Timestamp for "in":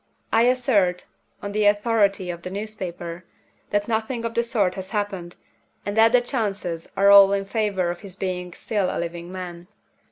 7.33-7.45